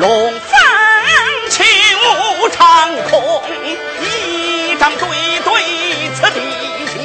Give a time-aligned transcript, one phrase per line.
[0.00, 0.50] 龙凤
[1.50, 1.62] 起
[1.94, 3.42] 舞长空，
[4.00, 5.06] 一张对
[5.44, 5.52] 对
[6.14, 6.40] 此地
[6.90, 6.96] 情，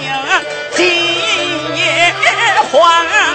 [0.71, 0.79] 今
[1.75, 2.15] 夜
[2.71, 3.27] 还礼。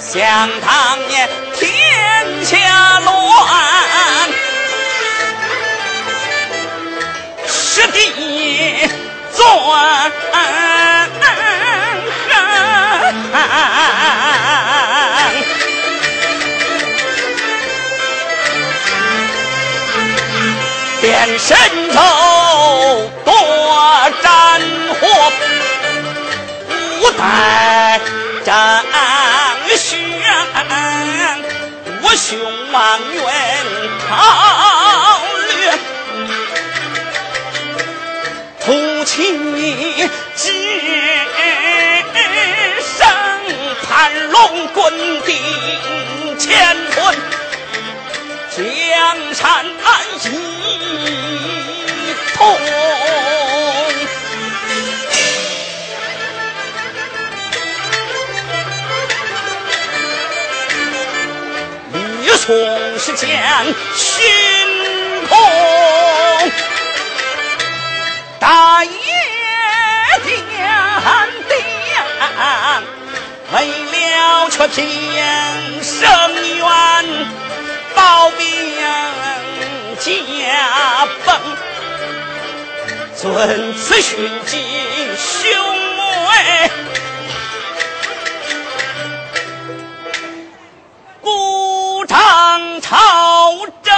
[0.00, 0.66] 想当
[1.08, 1.68] 年天
[2.42, 2.56] 下
[3.00, 3.10] 乱，
[8.60, 8.90] 弟
[9.34, 9.42] 转
[10.22, 10.28] 行。
[21.00, 21.56] 变神
[21.94, 21.98] 州
[23.24, 23.32] 多
[24.22, 24.60] 战
[25.00, 25.06] 火，
[27.00, 27.98] 五代
[28.44, 28.84] 战
[29.74, 29.98] 旋，
[32.02, 32.38] 我兄
[32.70, 32.78] 望
[33.14, 33.24] 远
[34.06, 35.19] 逃
[39.20, 40.50] 突起只
[42.80, 43.06] 生
[43.82, 43.88] 盘
[44.30, 44.80] 龙滚
[45.26, 45.36] 顶
[46.38, 47.14] 乾坤。
[48.50, 49.44] 江山
[50.24, 50.26] 一
[52.34, 52.38] 统。
[61.92, 61.98] 吕
[62.38, 62.48] 宋
[62.98, 63.28] 是将
[63.94, 64.08] 心
[65.28, 65.36] 痛，
[68.38, 68.90] 大业
[71.02, 71.54] 汉帝
[73.52, 74.86] 为了却平
[75.82, 76.08] 生
[76.56, 77.26] 愿
[77.94, 78.46] 保命
[79.98, 81.40] 家风
[83.16, 84.56] 遵此训诫
[85.16, 85.50] 兄
[85.96, 86.70] 妹
[91.20, 93.94] 不倡朝政。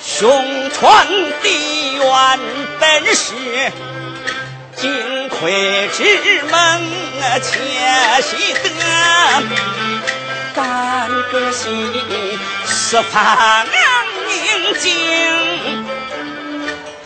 [0.00, 1.06] 兄传
[1.42, 2.38] 弟愿
[2.80, 3.34] 本是
[4.78, 6.04] 金匮之
[6.50, 6.54] 门，
[7.42, 7.50] 且
[8.22, 8.30] 喜
[8.62, 8.68] 得
[10.54, 11.66] 干个喜
[12.64, 13.66] 四方
[14.28, 14.32] 宁
[14.78, 14.86] 静。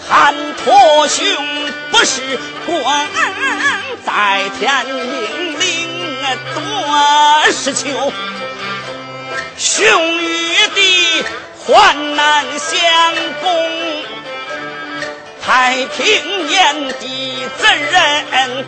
[0.06, 1.24] 韩托兄
[1.90, 3.08] 不是官，
[4.04, 5.66] 在天命令
[6.54, 6.60] 多
[7.52, 8.12] 是求，
[9.56, 11.24] 兄与弟
[11.64, 12.78] 患难相
[13.40, 13.48] 共，
[15.44, 18.64] 太平年的真人，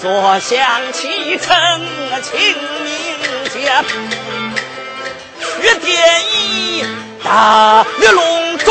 [0.00, 1.56] 坐享其成，
[2.22, 2.94] 清明
[3.50, 3.72] 节，
[5.62, 5.88] 学电
[6.32, 6.84] 一
[7.24, 8.70] 大龙转。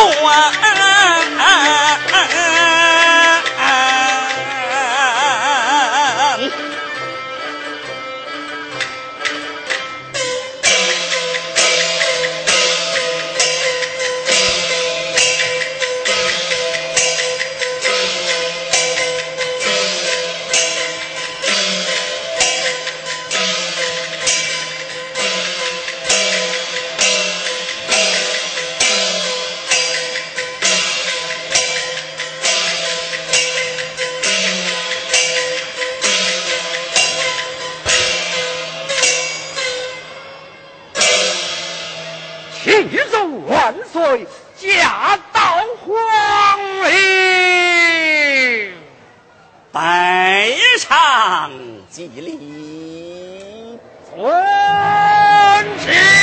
[42.70, 45.40] 帝祖万岁，驾到！
[45.88, 48.72] 皇陵
[49.72, 51.52] 拜上
[51.90, 53.80] 祭礼，
[54.16, 54.22] 尊
[55.80, 56.19] 旨。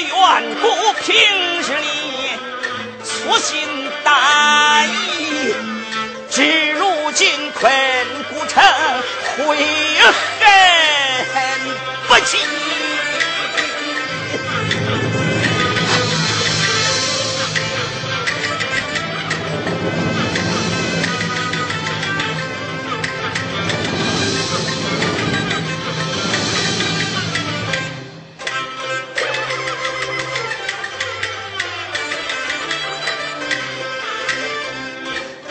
[0.00, 1.14] 愿不平
[1.60, 1.86] 日里
[3.04, 3.66] 粗心
[4.02, 5.54] 大意，
[6.30, 7.72] 至如今困
[8.30, 8.62] 古城，
[9.36, 9.56] 悔
[11.32, 11.38] 恨
[12.08, 12.38] 不及。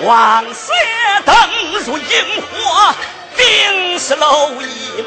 [0.06, 0.72] 望雪
[1.26, 1.36] 灯
[1.86, 2.94] 如萤火，
[3.38, 5.06] 冰是蝼蚁。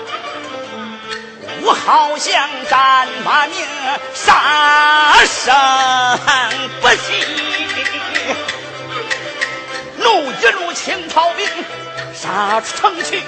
[1.63, 3.67] 我好像战马名，
[4.15, 5.55] 杀生
[6.81, 7.25] 不息。
[9.99, 11.47] 怒一路清曹兵，
[12.15, 13.23] 杀出城去。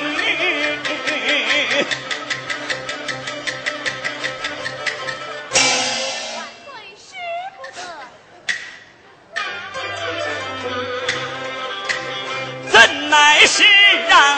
[14.08, 14.36] 让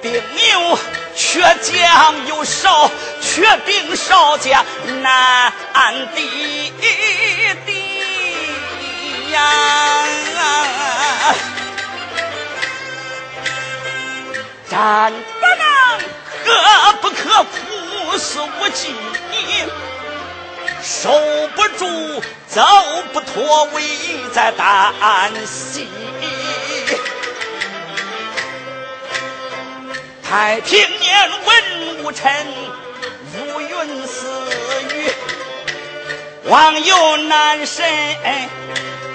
[0.00, 0.78] 兵有
[1.14, 4.64] 缺将有少，缺兵少将
[5.02, 5.52] 难
[6.14, 6.72] 抵
[7.66, 7.72] 敌
[9.32, 10.04] 呀！
[14.70, 15.64] 战不能，
[16.44, 18.94] 可不可负死无计？
[20.82, 21.12] 守
[21.54, 22.60] 不住，走
[23.12, 23.82] 不脱，危
[24.32, 25.86] 在旦夕。
[30.32, 32.32] 太平年，文武臣
[33.36, 34.26] 如云似
[34.94, 35.12] 雨，
[36.44, 37.84] 望有男神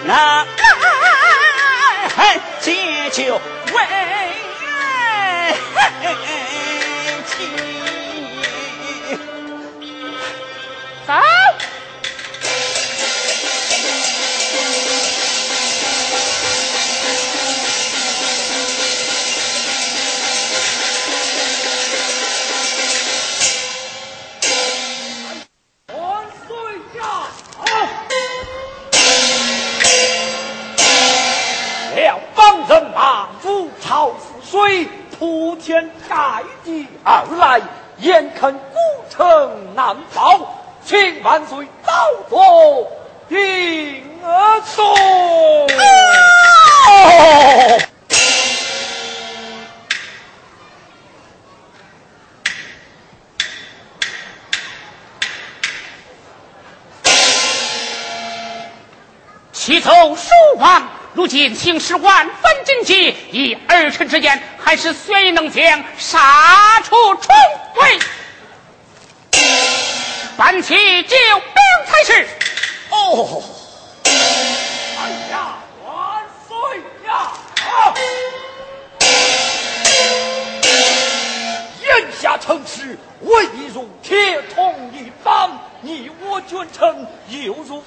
[0.06, 0.46] 那。
[3.10, 3.40] 就为
[7.26, 7.36] 妻。
[11.08, 11.14] 走。
[11.16, 11.37] 铺
[36.08, 37.62] 盖地而来，
[38.00, 38.60] 眼看古
[39.10, 40.40] 城难保，
[40.86, 41.92] 请万岁早
[42.30, 42.88] 做
[43.28, 45.68] 定夺。
[59.52, 60.97] 启奏蜀王。
[61.18, 67.36] 如今形势万分紧急，以儿臣之言，还是谁能将杀出重
[67.74, 68.00] 围，
[70.38, 71.56] 办起救兵
[71.88, 72.28] 才是。
[72.92, 73.44] 哦，
[74.06, 76.56] 哎呀，万岁
[77.08, 77.34] 呀！
[77.66, 77.98] 啊
[81.82, 85.50] 眼下城市危如铁桶一般，
[85.82, 87.84] 你我君臣犹如。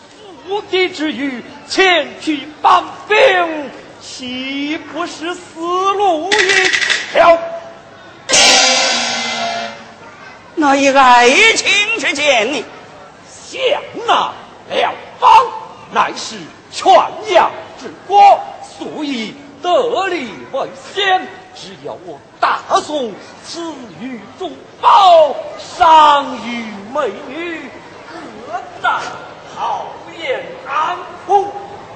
[0.51, 3.71] 无敌之余，前去帮兵，
[4.03, 7.39] 岂不是死路一条？
[10.57, 11.69] 那以爱情
[12.01, 12.65] 之见，你
[13.33, 13.61] 想
[14.09, 14.33] 那
[14.75, 15.31] 两方
[15.93, 16.37] 乃是
[16.73, 16.93] 全
[17.33, 17.49] 阳
[17.81, 18.41] 之国，
[18.77, 21.29] 所以得利为先。
[21.55, 23.13] 只要我大宋
[23.47, 27.71] 赐予珠宝，赏与美女，
[28.49, 28.91] 何在
[29.55, 29.87] 好？
[30.23, 31.51] 燕安府，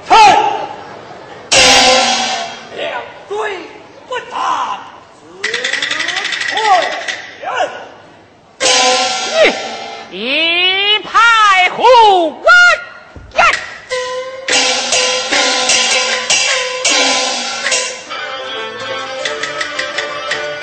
[0.09, 0.17] 臣
[2.75, 3.59] 两罪
[4.09, 4.81] 不斩，
[5.21, 5.43] 自
[6.51, 6.57] 退
[7.43, 7.47] 人。
[10.11, 11.83] 一派胡
[13.35, 13.45] 言，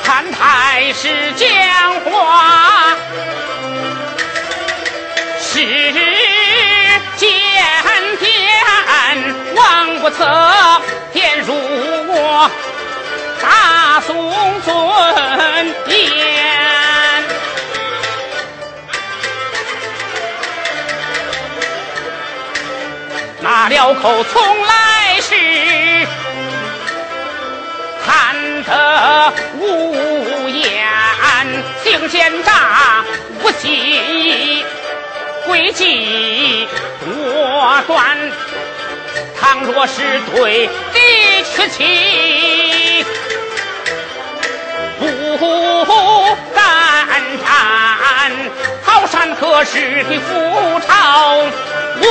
[0.03, 1.45] 看太师讲
[2.01, 2.97] 话
[5.39, 6.30] 是。
[9.55, 12.49] 王不测，便如我
[13.41, 14.73] 大宋尊
[15.87, 15.99] 严。
[23.43, 25.35] 那辽口从来是
[28.05, 30.87] 贪得无厌，
[31.83, 33.03] 行奸诈
[33.43, 34.63] 无信，
[35.47, 36.67] 诡计
[37.03, 38.31] 多端。
[39.41, 40.01] 倘若是
[40.35, 40.99] 对敌
[41.55, 43.03] 屈膝，
[44.99, 45.05] 不
[46.53, 46.59] 敢
[47.43, 47.49] 战，
[48.83, 50.89] 好山可是的覆巢
[52.01, 52.03] 无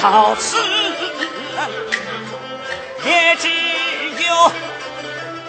[0.00, 0.56] 到此，
[3.04, 4.52] 也只有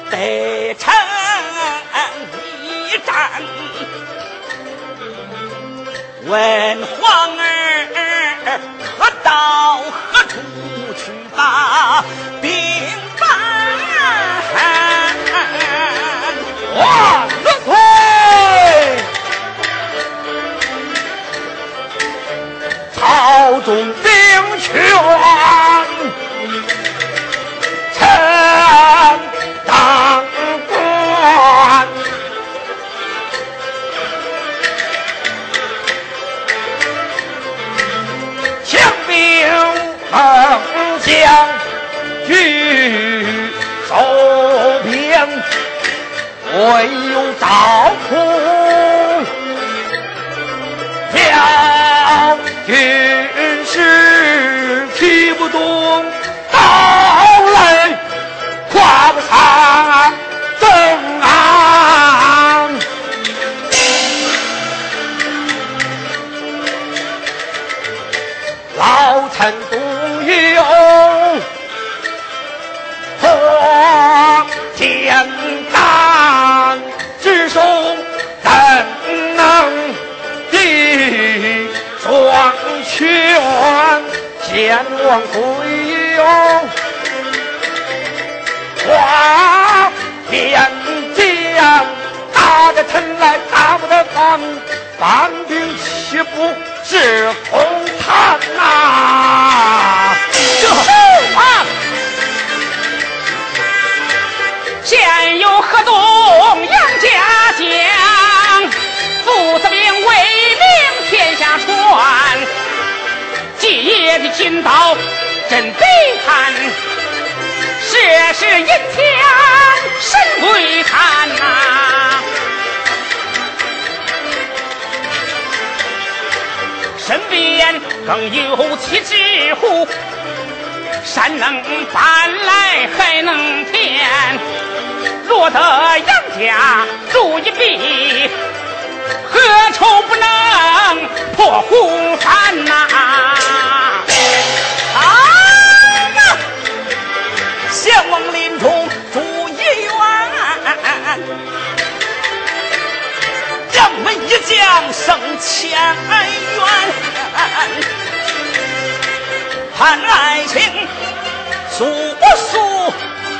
[0.09, 0.93] 得成
[2.87, 3.41] 一战。
[6.25, 8.59] 问皇儿
[8.97, 9.77] 可到
[10.11, 10.35] 何处
[10.97, 11.11] 去？
[11.35, 12.03] 把
[12.41, 12.49] 兵
[13.17, 13.27] 办，
[24.71, 24.79] 权，
[27.97, 27.99] 臣
[29.65, 29.73] 当
[30.67, 31.87] 官，
[38.63, 38.69] 强
[39.07, 39.11] 兵
[40.11, 40.15] 猛
[41.03, 41.07] 将
[42.27, 42.29] 举
[43.87, 43.91] 手
[44.83, 45.27] 边，
[46.53, 46.57] 唯
[47.11, 47.43] 有赵
[48.07, 48.58] 普。
[55.51, 56.05] 动
[56.51, 56.59] 刀
[57.53, 57.97] 来，
[58.71, 60.28] 跨不上。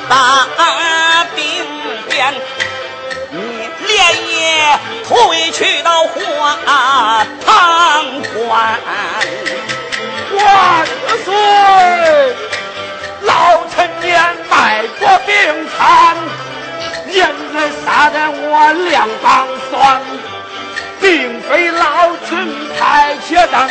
[0.09, 1.63] 大兵
[2.09, 2.33] 变？
[3.31, 6.57] 你连夜退去到花
[7.45, 7.47] 堂
[8.33, 8.79] 关。
[10.35, 10.85] 万
[11.23, 11.27] 岁！
[13.21, 14.19] 老臣年
[14.49, 15.35] 迈多病
[15.77, 16.17] 残，
[17.07, 17.17] 人
[17.53, 20.01] 人杀得我两膀酸，
[20.99, 22.47] 并非老臣
[22.79, 23.69] 太怯等。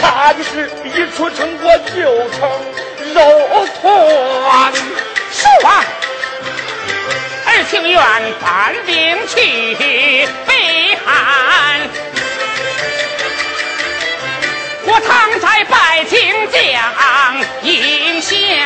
[0.00, 1.94] 怕的是一出城我就
[2.30, 2.40] 成
[3.14, 3.16] 肉
[3.80, 4.72] 团。
[5.34, 5.84] 叔啊，
[7.46, 8.00] 儿情愿
[8.40, 11.10] 搬兵去北汉，
[14.86, 16.60] 我常在拜金将
[17.62, 18.64] 应贤。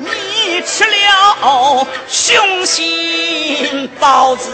[0.00, 4.50] 你吃了雄心豹子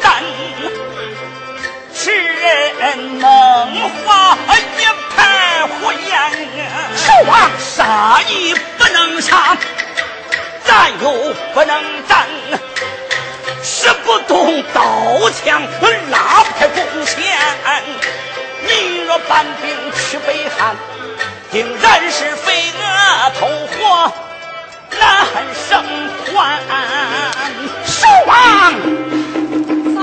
[0.00, 0.22] 胆，
[2.04, 3.28] 吃人能
[4.04, 4.36] 话
[4.78, 4.84] 一
[5.16, 6.04] 盘火焰。
[6.94, 9.56] 叔啊，杀亦不能杀，
[10.66, 12.26] 战又不能战，
[13.62, 15.62] 使不动刀枪，
[16.10, 17.16] 拉不开弓弦。
[18.68, 19.74] 你若搬兵
[20.10, 20.76] 去北汉，
[21.50, 24.12] 定然是飞蛾投火。
[25.00, 25.82] 难生
[26.34, 26.60] 还，
[27.86, 28.34] 守王
[29.94, 29.98] 走。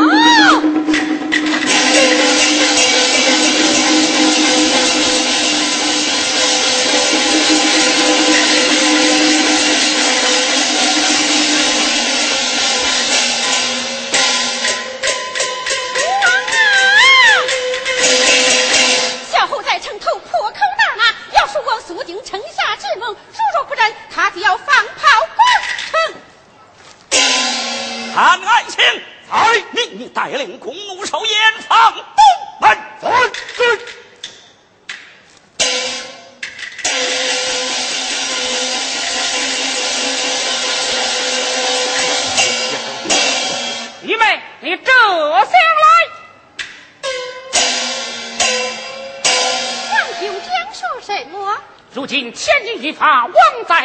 [1.94, 3.41] なるほど。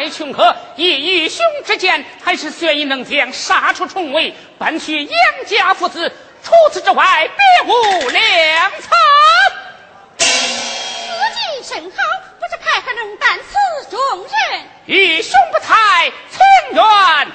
[0.09, 6.11] 穷客，以与兄之见，还是悬疑能将杀出重围，搬去杨家父子。
[6.43, 8.87] 除此之外，别无良策。
[10.17, 11.97] 此计甚好，
[12.39, 14.63] 不知派何能担此重任？
[14.85, 16.39] 与兄不才，情
[16.71, 17.26] 愿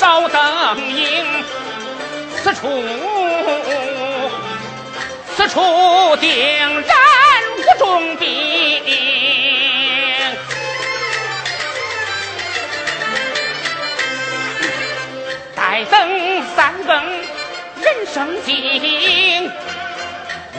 [0.00, 1.44] 烧灯影，
[2.42, 2.82] 此处
[5.36, 6.96] 此处定然
[7.58, 8.82] 无重兵。
[15.54, 17.04] 带等三更
[17.82, 19.52] 人声静，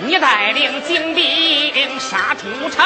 [0.05, 2.85] 你带领精兵杀出城，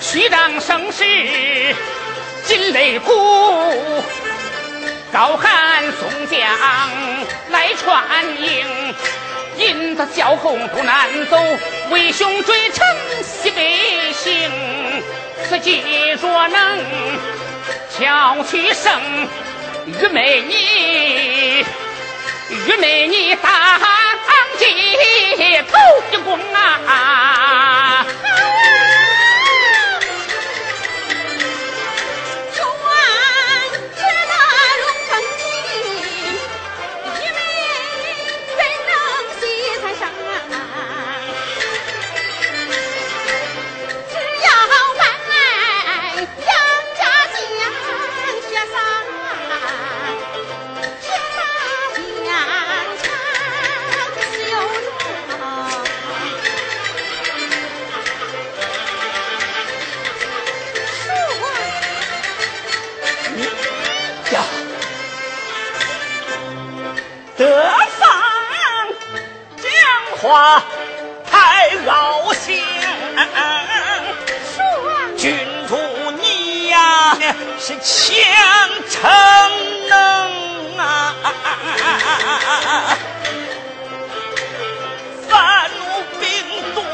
[0.00, 1.76] 虚张声势。
[2.48, 3.12] 金擂鼓，
[5.12, 6.40] 高喊宋江
[7.50, 8.02] 来传
[8.40, 8.94] 迎，
[9.58, 11.36] 引得小红不难走，
[11.90, 12.86] 为兄追城
[13.22, 14.50] 西北行，
[15.46, 15.82] 此计
[16.22, 16.78] 若能
[17.90, 18.98] 巧取胜。
[20.00, 21.66] 玉美你，
[22.66, 23.78] 玉美你当
[24.56, 25.76] 街头
[26.12, 28.06] 一公啊！
[70.28, 70.62] 话
[71.30, 72.62] 太高兴，
[75.16, 75.34] 君
[75.66, 75.74] 主
[76.20, 77.16] 你呀
[77.58, 79.00] 是强逞
[79.88, 81.14] 能啊，
[85.26, 85.30] 愤
[85.78, 85.80] 怒
[86.20, 86.28] 兵
[86.74, 86.84] 多，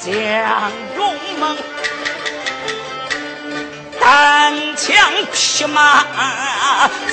[0.00, 0.10] 将
[0.96, 1.00] 勇
[1.38, 1.56] 猛，
[4.00, 4.90] 单枪
[5.32, 6.04] 匹马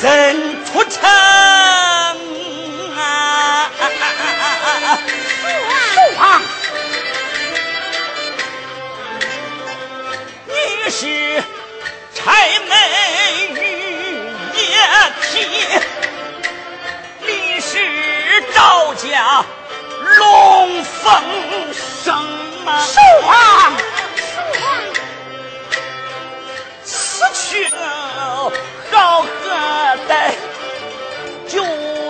[0.01, 1.07] 怎出城？
[4.99, 5.45] 父
[6.17, 6.41] 王，
[10.47, 11.43] 你是
[12.13, 12.71] 柴门
[13.55, 13.57] 玉
[14.55, 14.61] 叶
[15.21, 15.31] 梯，
[17.21, 17.71] 你是
[18.53, 19.45] 赵家
[20.17, 21.03] 龙凤
[21.73, 22.13] 生
[22.65, 22.67] 啊！
[22.79, 23.29] 父王，
[26.83, 28.51] 此去好
[28.91, 30.35] 何待？
[31.47, 31.63] 九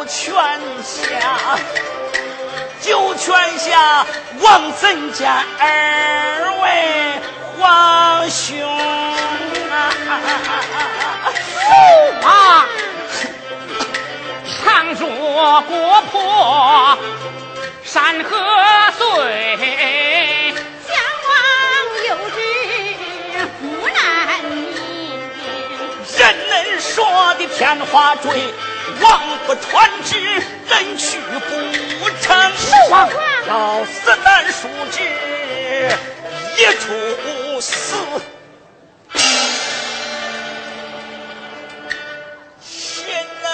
[0.06, 0.34] 泉
[0.84, 1.58] 下。
[2.90, 4.04] 九泉下，
[4.40, 7.22] 望怎见二位
[7.56, 8.58] 皇兄
[9.70, 9.94] 啊？
[12.24, 12.66] 啊！
[14.64, 16.98] 倘若国破
[17.84, 18.36] 山河
[18.98, 19.06] 碎，
[20.88, 20.90] 相
[21.28, 21.32] 王
[22.08, 22.38] 有旨
[23.62, 23.98] 不难
[24.46, 24.58] 明。
[26.18, 28.26] 人人说的天花坠。
[29.02, 30.20] 王不传旨，
[30.68, 32.36] 人去不成。
[33.48, 34.98] 要死难恕之，
[36.58, 37.96] 一处死。
[42.62, 43.06] 心
[43.44, 43.48] 难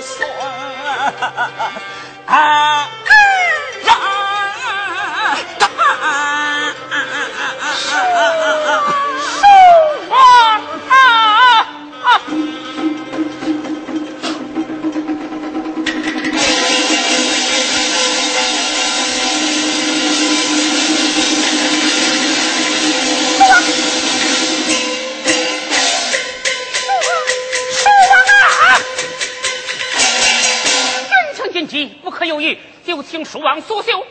[0.00, 0.10] 算
[2.26, 2.88] 啊！
[33.32, 34.04] 蜀王苏绣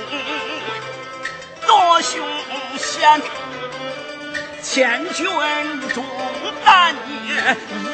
[0.00, 0.18] 半兵
[1.66, 2.26] 落雄
[2.78, 3.20] 贤，
[4.62, 5.26] 千军
[5.94, 6.04] 中
[6.64, 6.94] 担
[7.26, 7.34] 也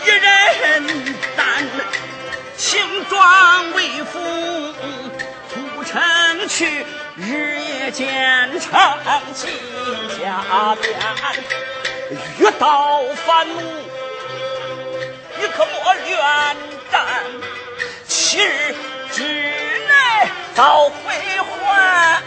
[0.04, 0.86] 一人
[1.36, 1.66] 担，
[2.56, 4.20] 轻装为父
[5.52, 6.84] 出城去，
[7.16, 8.70] 日夜兼程。
[9.34, 9.50] 进
[10.18, 10.88] 家边，
[12.38, 13.60] 遇到烦怒，
[15.38, 16.56] 你可莫怨
[16.90, 16.96] 战，
[18.06, 18.74] 七日
[19.12, 19.22] 之
[20.56, 22.22] 早归还。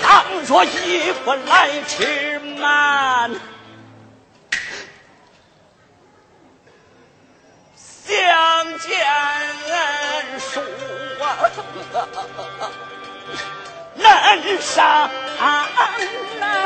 [0.00, 3.30] 倘若一不来迟慢，
[7.76, 8.88] 相见
[10.38, 10.60] 书
[11.20, 11.50] 啊，
[13.96, 15.10] 难上
[16.38, 16.60] 难。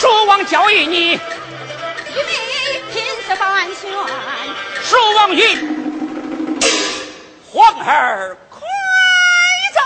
[0.00, 1.20] 蜀王交与你，一命
[2.90, 3.90] 拼死翻旋。
[4.82, 5.44] 蜀王云，
[7.52, 8.60] 皇儿快
[9.74, 9.78] 走。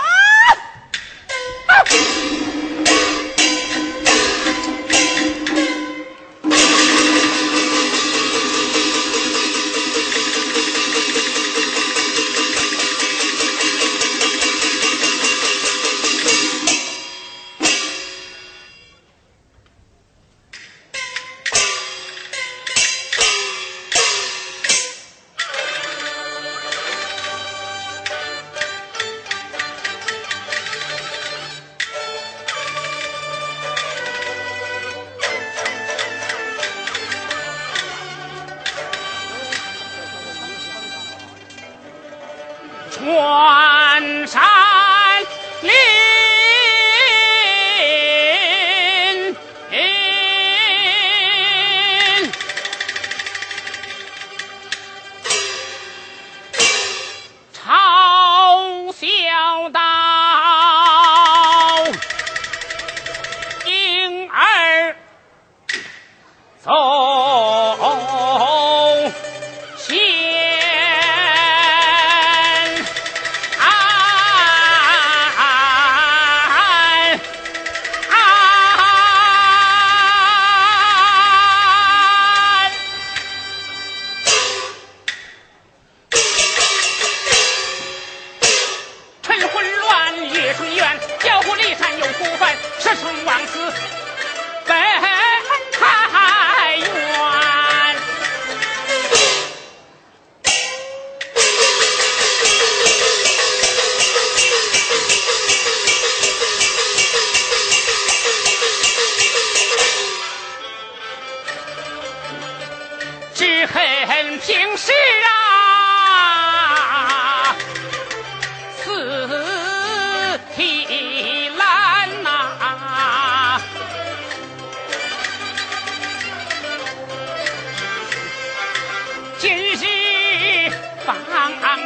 [131.05, 131.21] 方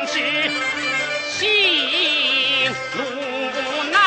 [0.07, 0.13] 知
[1.28, 1.39] 行
[2.95, 2.99] 路
[3.91, 3.99] 难，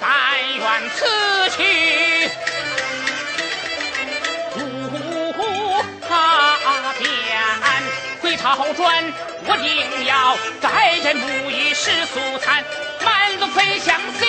[0.00, 0.08] 但
[0.56, 0.96] 愿此
[1.56, 1.58] 去
[4.54, 4.56] 不
[6.08, 6.14] 他
[6.98, 7.02] 变。
[8.22, 9.12] 回朝转，
[9.46, 12.64] 我定要再饮不以世俗餐，
[13.04, 14.24] 满路飞翔雪。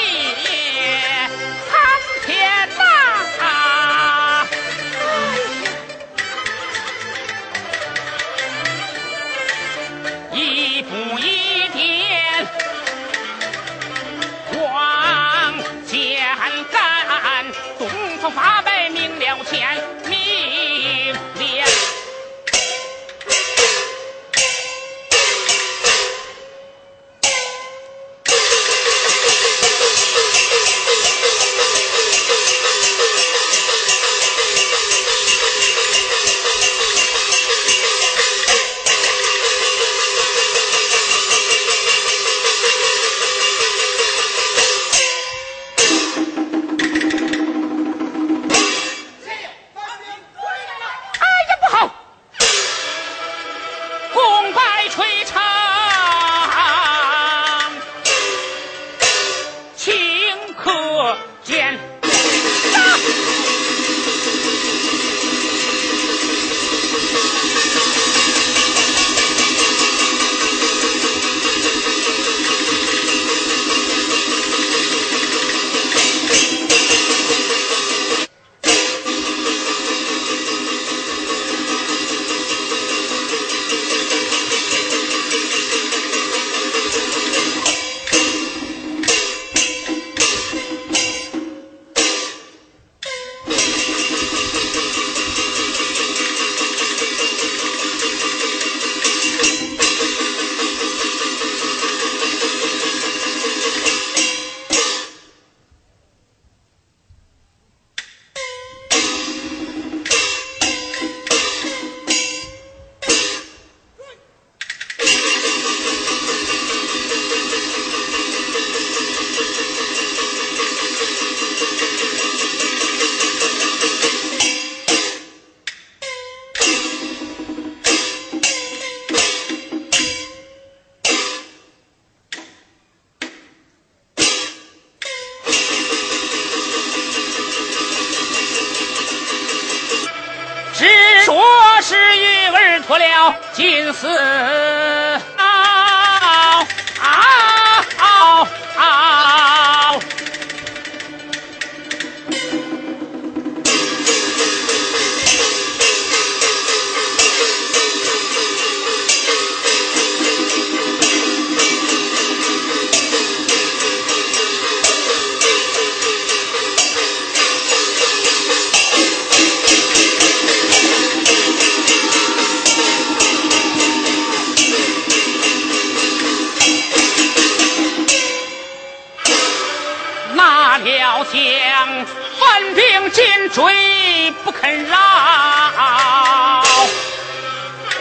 [182.39, 184.97] 犯病紧追不肯饶，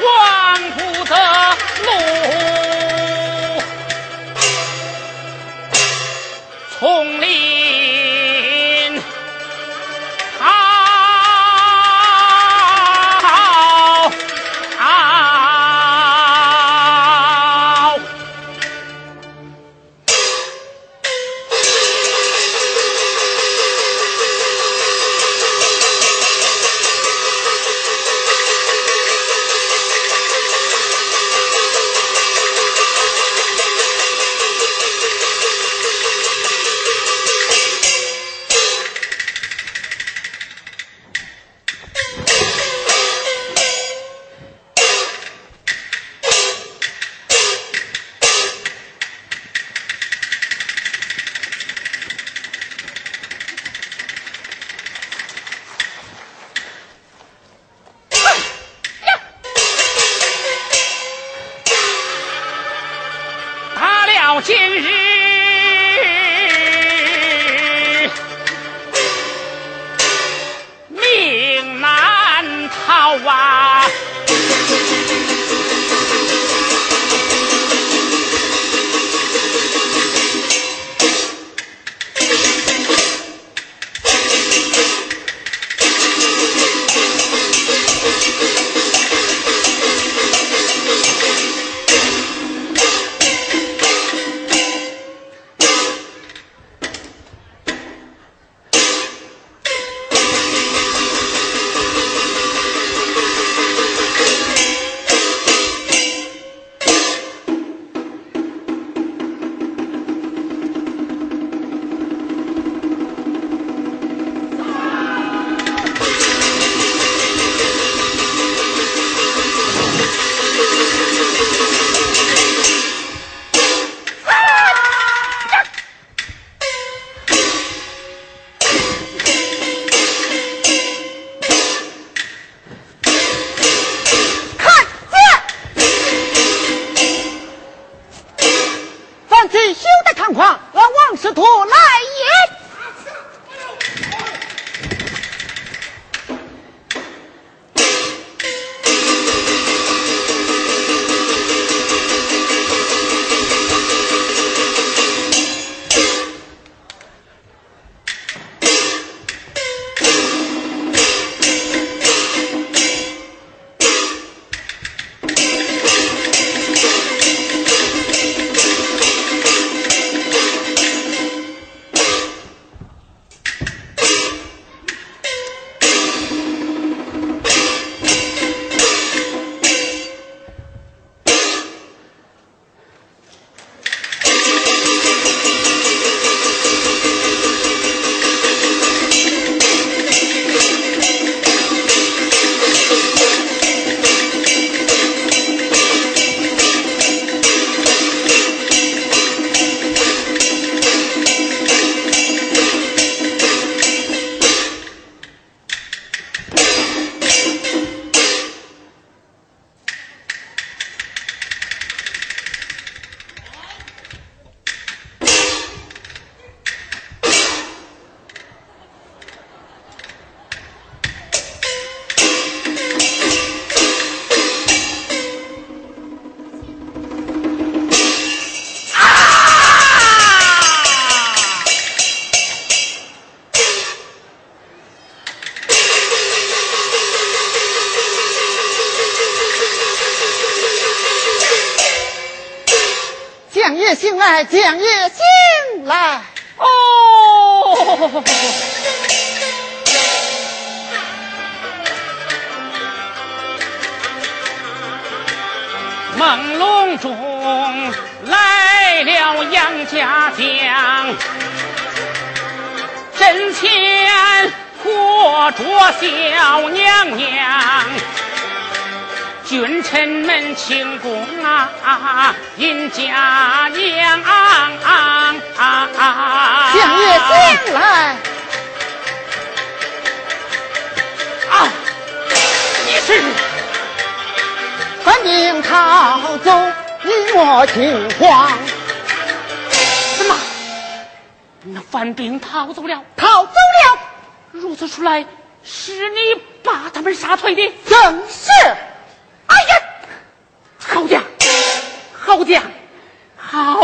[0.02, 1.14] 望不得
[1.84, 2.43] 路。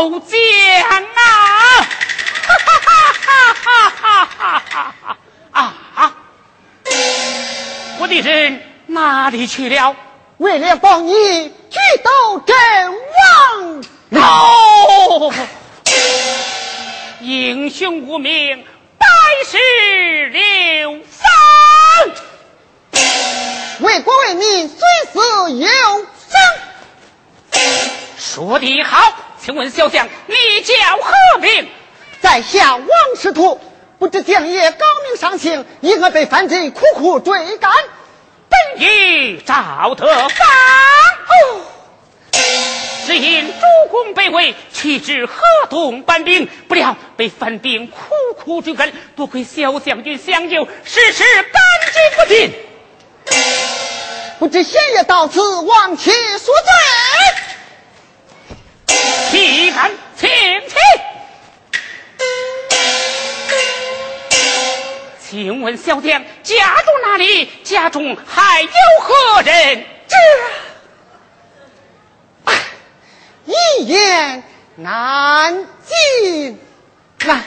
[0.09, 0.39] 不见
[0.83, 0.99] 啊，
[2.43, 4.95] 哈哈哈哈哈
[5.51, 6.13] 哈啊，
[7.99, 9.95] 我的人哪里去了？
[10.37, 12.55] 为了帮你去到阵
[12.89, 13.83] 亡。
[17.21, 18.65] 英雄无名，
[18.97, 19.05] 百
[19.45, 21.29] 世流芳。
[23.81, 24.79] 为国为民，虽
[25.13, 27.61] 死犹生。
[28.17, 29.13] 说得好。
[29.43, 31.67] 请问小将，你叫何名？
[32.21, 32.87] 在下王
[33.19, 33.59] 师徒，
[33.97, 37.71] 不知将爷高明上行，因何被犯罪苦苦追赶？
[38.47, 40.47] 本欲赵德芳，
[41.27, 41.61] 哦，
[43.07, 47.97] 只因主公被围，去至河东搬兵，不料被犯兵苦
[48.37, 52.53] 苦追赶，多亏小将军相救，时时感激不尽。
[54.37, 56.71] 不知贤爷到此，望其所罪。
[59.29, 60.29] 岂敢，请
[60.67, 60.75] 起。
[65.19, 67.49] 请问小将家中哪里？
[67.63, 69.85] 家中还有何人？
[70.07, 70.15] 这
[73.45, 74.43] 一言
[74.75, 76.59] 难尽。
[77.25, 77.41] 来，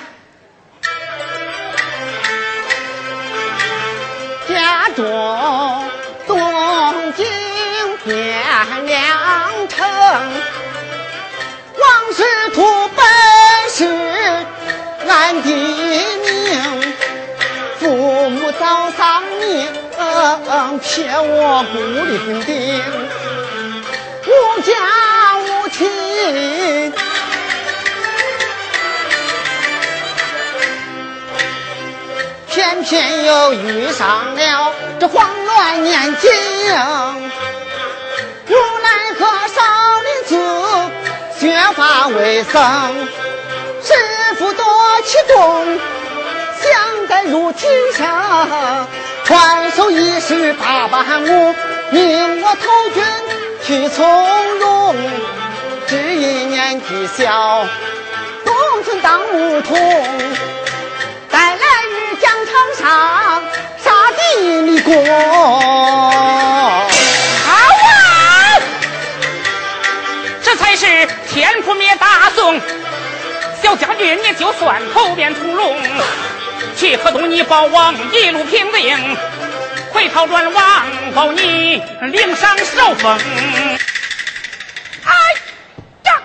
[4.48, 5.90] 家中。
[6.26, 7.26] 东京
[8.07, 8.14] 汴
[8.86, 9.84] 梁城，
[12.16, 12.22] 师
[12.54, 12.62] 徒
[12.94, 13.04] 本
[13.68, 13.84] 是
[15.08, 16.94] 俺的命，
[17.80, 19.66] 父母早丧命，
[20.80, 22.84] 撇我孤零零，
[24.26, 24.70] 无家
[25.40, 26.92] 无亲，
[32.48, 36.30] 偏偏又遇上了这慌乱年景，
[41.45, 43.07] 削发为僧，
[43.82, 43.92] 师
[44.38, 44.64] 傅多
[45.05, 45.78] 启动，
[46.62, 48.86] 想在如今生，
[49.24, 51.55] 传授一式八般武，
[51.90, 53.05] 命我投军
[53.62, 54.97] 去从容，
[55.86, 57.66] 只因年纪小，
[58.42, 59.76] 东村当牧童，
[61.30, 63.42] 待来日疆场上。
[63.84, 65.12] 杀敌立功，好
[67.53, 68.57] 啊！
[70.42, 72.61] 这才是天覆灭大宋。
[73.61, 75.76] 小将军，你就算头变屠龙，
[76.76, 79.16] 去河东你保王一路平定，
[79.93, 83.18] 回朝转王保你领赏受封。
[85.05, 85.12] 哎
[86.05, 86.22] 呀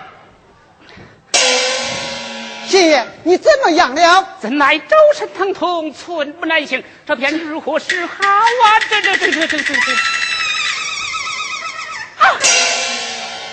[2.68, 4.28] 爷爷，你怎么样了？
[4.40, 8.80] 怎奈周身疼痛，寸步难行，这便如何是好啊？
[8.88, 9.92] 这这这这这这这！
[12.20, 12.30] 啊！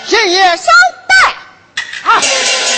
[0.08, 0.64] 爷爷，稍
[1.05, 1.05] 待。
[2.08, 2.75] 啊！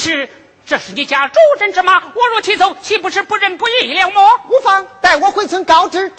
[0.00, 0.30] 是
[0.66, 4.40] 这是你家主人之马，我若骑走，岂不是不仁不义了么？
[4.48, 6.14] 无妨，待我回村告知主人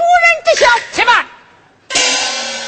[0.45, 0.67] 知晓。
[0.93, 1.25] 且慢，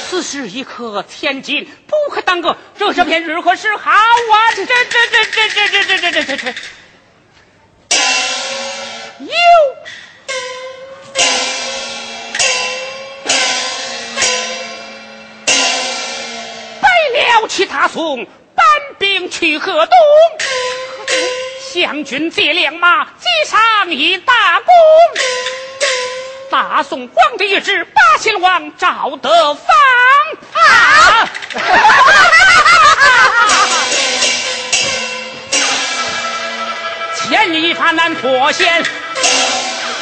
[0.10, 2.58] 此事已可天尽，不可耽搁。
[2.80, 4.52] 这这片日何是好啊？
[4.56, 6.48] 这这这这这这这这这这这，
[9.20, 9.28] 有
[16.82, 18.26] 败了其他宋。
[18.56, 18.64] 搬
[19.00, 19.90] 兵去河东，
[21.74, 23.12] 将军借良马击
[23.50, 24.68] 上一大功
[26.52, 29.66] 大宋光着一只八贤王赵德芳。
[30.54, 31.28] 啊
[37.16, 38.86] 千里一发难脱险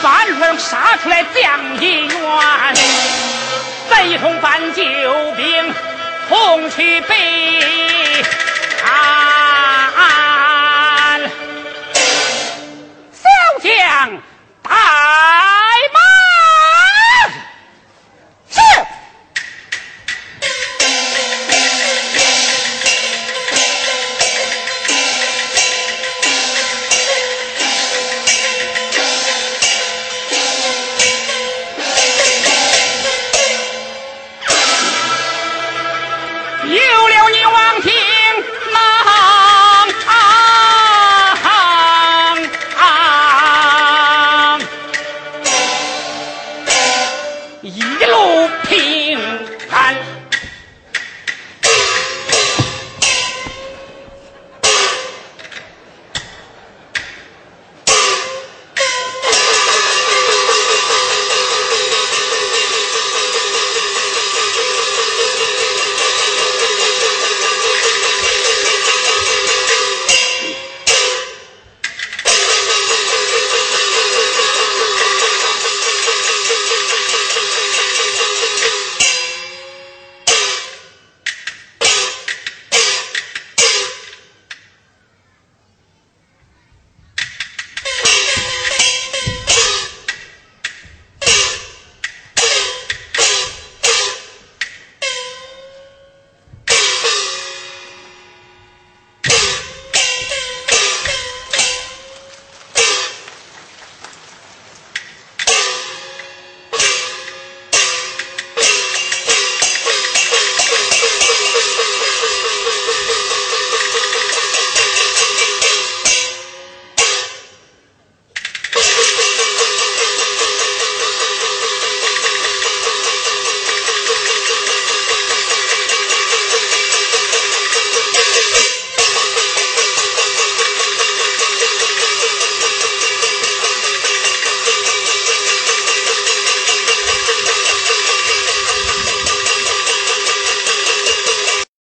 [0.01, 2.13] 半路杀出来将一员。
[3.89, 4.83] 再一同搬救
[5.37, 5.73] 兵
[6.27, 7.71] 冲去北
[13.61, 13.69] 将
[14.63, 14.71] 怠
[15.93, 16.20] 慢